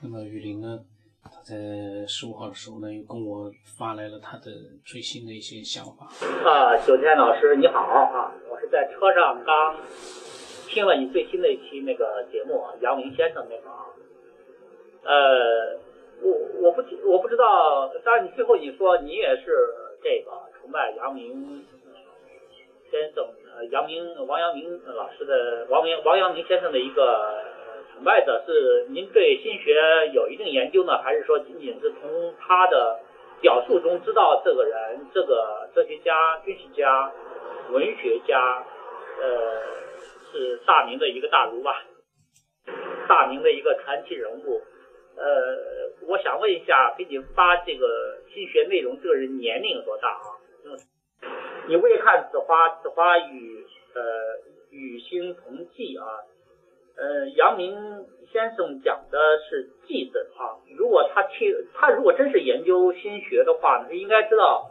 [0.00, 0.78] 那么雨林呢，
[1.24, 1.56] 他在
[2.06, 4.46] 十五号的时候呢，又跟我发来了他的
[4.84, 6.06] 最新的一些想法。
[6.48, 9.76] 啊，九天老师你好啊，我是在车上刚
[10.68, 13.90] 听了你最新的一期那个节目，杨明先生那个啊。
[15.02, 15.80] 呃，
[16.22, 16.30] 我
[16.62, 19.50] 我不我不知道，当然你最后你说你也是
[20.00, 20.30] 这个
[20.60, 21.66] 崇拜杨明
[22.88, 23.26] 先生，
[23.56, 27.42] 呃，杨明王阳明老师的王明王阳明先生的一个
[27.98, 29.74] 崇拜者，是您对心学
[30.12, 33.00] 有一定研究呢，还是说仅仅是从他的
[33.40, 37.12] 表述中知道这个人，这个哲学家、军事家、
[37.70, 38.64] 文学家，
[39.20, 39.62] 呃，
[40.30, 41.82] 是大明的一个大儒吧，
[43.08, 44.62] 大明的一个传奇人物。
[45.16, 50.38] 呃，我想问一下，给你发这个心学内容，这个人年龄有多大啊？
[50.64, 50.78] 嗯，
[51.66, 54.02] 你未看此花，此花与呃
[54.70, 56.06] 与心同寂啊。
[56.98, 60.58] 呃，阳明先生讲的是寂字啊。
[60.76, 64.68] 如果他去，他如果真是研究心学的话呢，他应该知道，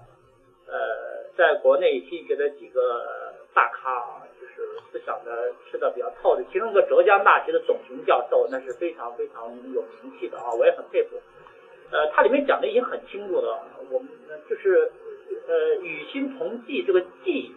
[0.68, 4.24] 呃，在国内心学的几个大咖啊。
[4.40, 11.16] 就是思想的吃的比较透的，其中一个浙江大学的董雄教授，那是非常非常有名气的啊，我也很佩服。
[11.92, 14.08] 呃，他里面讲的已经很清楚了，我们
[14.50, 14.92] 就是
[15.48, 17.52] 呃与心同寂这个寂，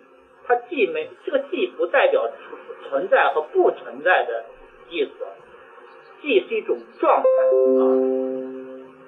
[0.47, 2.31] 它既没这个寂不代表
[2.89, 4.44] 存在和不存在的
[4.91, 5.12] 意思，
[6.20, 7.83] 寂是一种状态啊，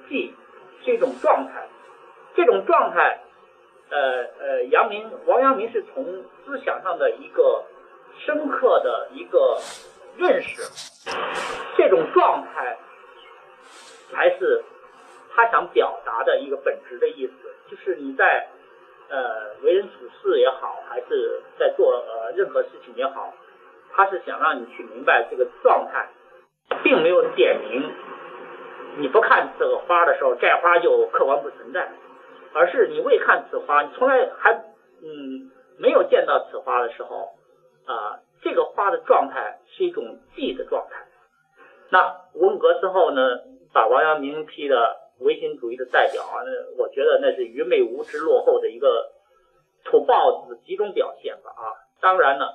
[0.09, 0.31] 寂
[0.85, 1.69] 是一种状态，
[2.35, 3.21] 这种状态，
[3.91, 6.05] 呃呃，阳明王阳明是从
[6.47, 7.65] 思想上的一个。
[8.25, 9.59] 深刻的一个
[10.17, 10.63] 认识，
[11.77, 12.79] 这种状态
[14.13, 14.63] 才是
[15.35, 17.33] 他想表达的一个本质的意思。
[17.69, 18.49] 就是你在
[19.09, 23.35] 呃为人处事也好，还是在做呃任何事情也好，
[23.95, 26.09] 他是想让你去明白这个状态，
[26.83, 27.93] 并没有点明
[28.99, 31.91] 你不看这个花的时候，这花就客观不存在，
[32.53, 34.53] 而是你未看此花，你从来还
[35.03, 37.31] 嗯没有见到此花的时候。
[37.85, 41.05] 啊，这个花的状态是一种寂的状态。
[41.91, 43.21] 那文革之后呢，
[43.75, 49.11] 把王阳明批的唯心主义的代表啊，那我觉得那是愚昧无知、落后的一个
[49.85, 51.75] 土包子集中表现吧啊。
[52.01, 52.47] 当然呢，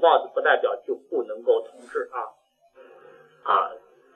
[0.00, 2.24] 土包子不代表就不能够统治啊
[3.44, 3.70] 啊，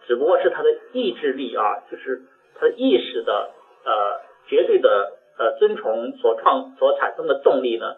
[0.07, 2.23] 只不过是他的意志力啊，就是
[2.55, 3.51] 他的意识的
[3.85, 7.97] 呃绝对的呃遵从所创所产生的动力呢。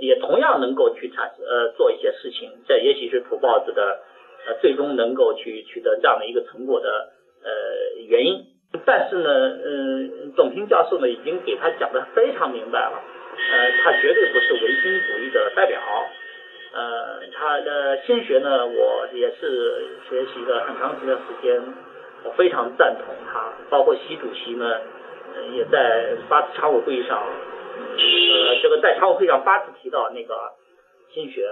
[0.00, 4.00] 也同样能够去产呃做一些事情，这也许是土豹子的
[4.46, 7.12] 呃最终能够去取得这样的一个成果的
[7.42, 8.46] 呃原因。
[8.86, 15.80] 但是呢，嗯，董平教授呢已经给他讲的非常明白了，呃，他绝对不是唯心主义的代表，
[16.72, 21.60] 呃，他的心学呢，我也是学习了很长时间时间，
[22.24, 24.80] 我非常赞同他，包括习主席呢，
[25.52, 27.20] 也在八次常委会议上。
[27.20, 30.52] 呃，这个在常委会上八次提到那个
[31.14, 31.46] 心学，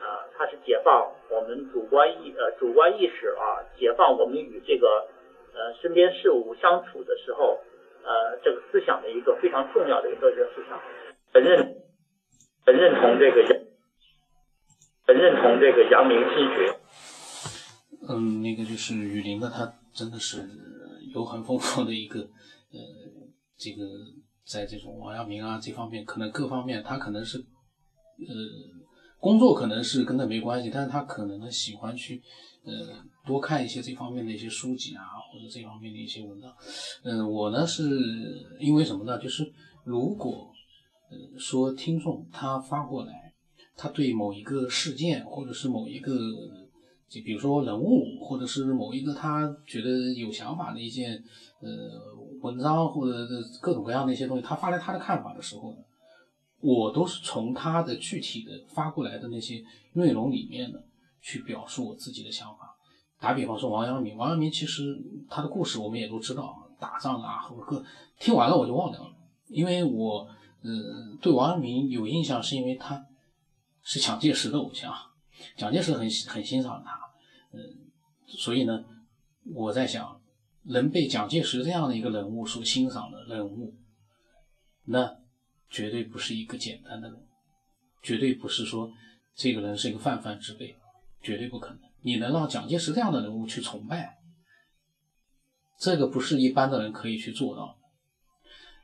[0.00, 5.06] 啊，它是解放我们主观意呃主观意识啊，解放我们与这个
[5.54, 7.60] 呃身边事物相处的时候，
[8.02, 10.80] 呃，这个思想的一个非常重要的一个哲学思想。
[11.32, 11.76] 很认
[12.66, 13.42] 很认同这个
[15.08, 16.78] 很认同这个阳明心学。
[18.08, 20.48] 嗯，那个就是雨林呢，他真的是
[21.14, 22.78] 有很丰富的一个呃
[23.56, 23.82] 这个。
[24.50, 27.44] 在这种王阳明啊这方面，可能各方面他可能是，呃，
[29.20, 32.22] 工作可能是跟他没关系，但是他可能呢喜欢去，
[32.64, 36.50] 呃，多看一些这方面的一些书籍啊，或者这方面的一些文章。
[37.04, 37.84] 嗯，我呢是
[38.58, 39.18] 因为什么呢？
[39.18, 39.52] 就是
[39.84, 40.50] 如果，
[41.10, 43.27] 呃，说听众他发过来，
[43.78, 46.12] 他对某一个事件或者是某一个，
[47.08, 51.24] 就比如说人物，或者是某一个他觉得有想法的一件，
[51.60, 51.68] 呃。
[52.40, 53.26] 文章或者
[53.60, 55.78] 各种各样的一些东西，他发来他的看法的时候呢，
[56.60, 59.60] 我都是从他的具体的发过来的那些
[59.94, 60.78] 内容里面呢，
[61.20, 62.76] 去表述我自己的想法。
[63.18, 64.96] 打比方说王阳明，王阳明其实
[65.28, 67.84] 他的故事我们也都知道，打仗啊或者各
[68.20, 69.10] 听完了我就忘掉了，
[69.48, 70.28] 因为我
[70.62, 70.70] 呃
[71.20, 73.04] 对王阳明有印象，是因为他
[73.88, 74.94] 是蒋介石的偶像，
[75.56, 77.00] 蒋介石很很欣赏他，
[77.52, 77.58] 嗯，
[78.26, 78.84] 所以呢，
[79.54, 80.16] 我在想。
[80.70, 83.74] 能被蒋介石这样的一个人物所欣赏的人物，
[84.84, 85.16] 那
[85.70, 87.26] 绝对不是一个简单的人，
[88.02, 88.92] 绝对不是说
[89.34, 90.76] 这个人是一个泛泛之辈，
[91.22, 91.78] 绝对不可能。
[92.02, 94.18] 你能让蒋介石这样的人物去崇拜，
[95.78, 97.74] 这个不是一般的人可以去做到的。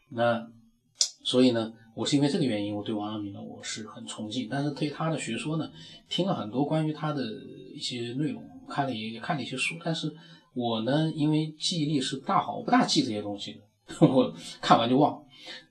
[0.08, 0.50] 那
[1.25, 5.69] 所以呢，我是因为这个原因，我对王阳明呢我是很崇敬，但是对他的学说呢，
[6.09, 7.23] 听了很多关于他的
[7.75, 10.15] 一些内容，看了也看了一些书，但是。
[10.56, 13.61] 我呢，因为记忆力是不大好，我不大记这些东西的，
[14.06, 15.21] 我看完就忘。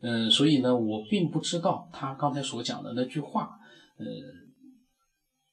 [0.02, 3.58] 嗯，所以呢，我并不知道他刚才所讲的那句话，
[3.96, 4.06] 呃，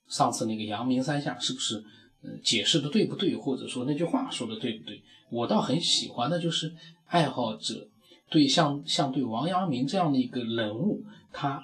[0.09, 1.77] 上次那个阳明三下是不是
[2.25, 5.01] 呃解释的对不对，或者说那句话说的对不对？
[5.31, 6.75] 我倒很喜欢的就是
[7.07, 7.89] 爱好者
[8.31, 11.63] 对像像对王阳明这样的一个人物，他。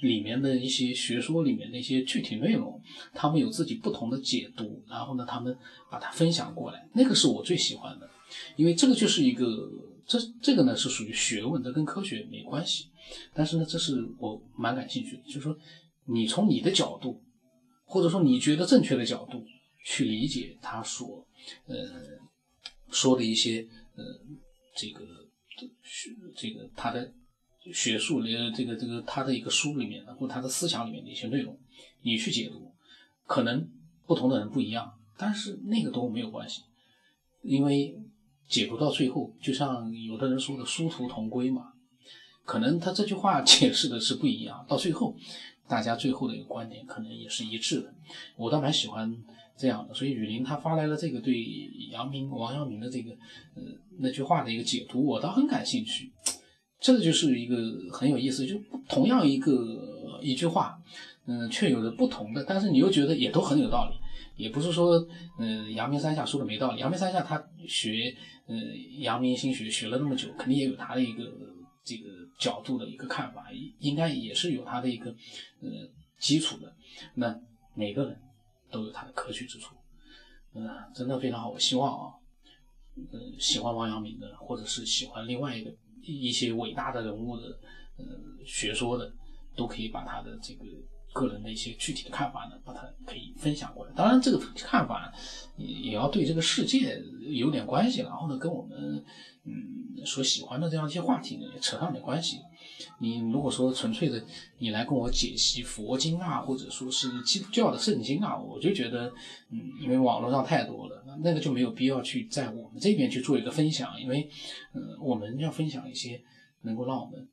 [0.00, 2.80] 里面的一些学说里面的一些具体内容，
[3.12, 5.58] 他们有自己不同的解读，然后呢，他们
[5.90, 8.08] 把它分享过来，那个是我最喜欢的，
[8.54, 9.44] 因为这个就是一个，
[10.06, 12.86] 这这个呢是属于学问，这跟科学没关系，
[13.34, 15.58] 但是呢，这是我蛮感兴趣的，就是说，
[16.04, 17.20] 你从你的角度，
[17.84, 19.44] 或者说你觉得正确的角度
[19.84, 21.26] 去理解他所
[21.66, 21.74] 呃
[22.88, 23.66] 说的一些
[23.96, 24.04] 呃
[24.76, 25.04] 这个
[25.82, 27.12] 学这个他的。
[27.70, 31.54] 学术里这个这个他的一个书里面的或他的思想里面的一些内容，
[32.00, 32.72] 你去解读，
[33.26, 33.68] 可能
[34.06, 36.62] 不同的人不一样，但是那个都没有关系，
[37.42, 37.94] 因为
[38.48, 41.74] 解读到最后，就像有的人说的殊途同归嘛，
[42.44, 45.14] 可能他这句话 解释的是不一样，到最后
[45.66, 47.94] 大家最后的一个观点可能也是一致的，
[48.36, 49.14] 我倒蛮喜欢
[49.58, 51.34] 这样的，所以雨林他发来了这个对
[51.90, 53.10] 杨明王阳明的这个
[53.56, 53.62] 呃
[53.98, 56.12] 那句话的一个解读，我倒很感兴趣。
[56.80, 57.56] 这个就是一个
[57.92, 58.54] 很有意思，就
[58.88, 60.78] 同样一个一句话，
[61.26, 63.96] 嗯，却有着不同的，但是你又觉得也都很有道理，
[64.44, 65.04] 也不是说，
[65.40, 66.80] 嗯，阳明三下说的没道理。
[66.80, 68.14] 阳明三下他学，
[68.46, 68.56] 呃，
[69.00, 71.24] 阳明心学学了那么久，肯定也有他的一个
[71.82, 72.04] 这个
[72.38, 73.46] 角度的一个看法，
[73.80, 75.10] 应该也是有他的一个
[75.60, 75.68] 呃
[76.20, 76.72] 基础的。
[77.16, 77.36] 那
[77.74, 78.16] 每个人
[78.70, 79.74] 都有他的可取之处，
[80.54, 81.50] 嗯，真的非常好。
[81.50, 82.14] 我希望啊，
[82.96, 85.74] 嗯，喜欢王阳明的，或者是喜欢另外一个。
[86.00, 87.48] 一些伟大的人物的，
[87.98, 88.04] 呃，
[88.46, 89.12] 学说的，
[89.54, 90.64] 都可以把他的这个
[91.12, 93.92] 个人的一些具体的看法呢，把它可以分享过来。
[93.94, 95.12] 当然，这个看法
[95.58, 99.04] 也也要对这个世界有点关系，然后呢，跟我们
[99.44, 102.38] 嗯所喜欢的这样一些话题呢，也扯上点关系。
[102.98, 104.24] 你如果说纯粹的
[104.58, 109.12] 你来跟我解析佛经啊，或者说是基督教的圣经啊，我就觉得，
[109.50, 114.28] 嗯，因为网络上太多了，那个就没有必要去在我们这边去做一个分享，因为，
[114.74, 116.22] 嗯，我们要分享一些
[116.62, 117.28] 能够让我们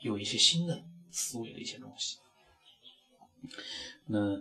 [0.00, 2.18] 有一些新的思维的一些东西。
[4.06, 4.40] 那，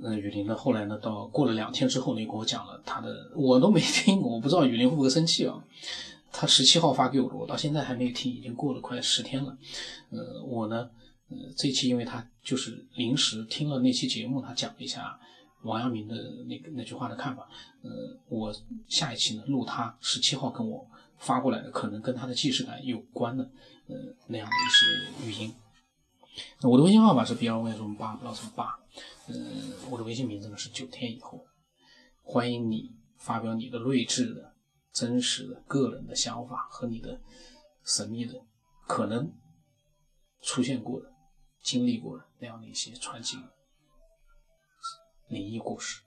[0.00, 0.56] 那雨林呢？
[0.56, 0.98] 后来呢？
[0.98, 5.64] 到过了两天之后呢，跟我讲了他的，我都没听，我不知道雨林会不会生气啊。
[6.32, 9.56] 他十七号发给我的，我到现在还没有听，已经过了快十天了。
[10.10, 10.90] 呃，我呢，
[11.28, 15.20] 呃，这期因为他就是临时听了那期节目，他讲了一下
[15.62, 16.16] 王阳明的
[16.48, 17.46] 那个那句话的看法。
[17.82, 17.90] 呃，
[18.28, 18.52] 我
[18.88, 20.88] 下一期呢录他十七号跟我
[21.18, 23.44] 发过来的，可能跟他的既视感有关的，
[23.88, 23.94] 呃，
[24.28, 25.54] 那样的一些语音。
[26.62, 28.78] 那我的微信号码是 b l y 什么八，不知道什么八。
[29.28, 29.34] 呃，
[29.90, 31.44] 我的微信名字呢是九天以后，
[32.22, 34.51] 欢迎你发表你的睿智的。
[34.92, 37.20] 真实的个人的想法和你的
[37.82, 38.34] 神秘的
[38.86, 39.32] 可能
[40.40, 41.10] 出现过的、
[41.62, 43.38] 经历过的那样的一些传奇
[45.28, 46.02] 灵异故事，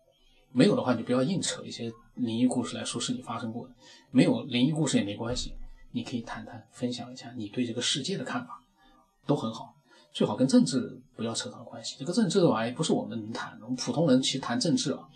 [0.52, 3.74] 没有的话你就不要硬扯一些灵异故事来说是你发生过的。
[4.12, 5.56] 没有灵异故事也没关系，
[5.92, 8.64] 你可以谈谈、分享一下你对这个世界的看法，
[9.26, 9.74] 都很好。
[10.14, 13.66] 最好跟政治不要扯上关系，这个政治的玩意不是我们能谈的。
[13.66, 15.10] 我们普通人其实谈政治啊，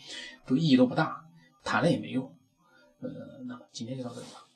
[0.46, 1.24] 都意义都不大，
[1.64, 2.36] 谈了也没用。
[3.02, 3.10] 呃，
[3.46, 4.49] 那么今天就到这里吧。